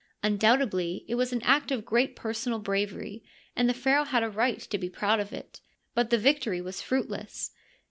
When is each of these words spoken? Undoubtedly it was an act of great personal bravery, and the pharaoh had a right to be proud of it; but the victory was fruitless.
Undoubtedly 0.23 1.05
it 1.07 1.13
was 1.13 1.31
an 1.31 1.43
act 1.43 1.69
of 1.69 1.85
great 1.85 2.15
personal 2.15 2.57
bravery, 2.57 3.23
and 3.55 3.69
the 3.69 3.73
pharaoh 3.75 4.03
had 4.03 4.23
a 4.23 4.29
right 4.31 4.59
to 4.61 4.79
be 4.79 4.89
proud 4.89 5.19
of 5.19 5.31
it; 5.31 5.61
but 5.93 6.09
the 6.09 6.17
victory 6.17 6.59
was 6.59 6.81
fruitless. 6.81 7.51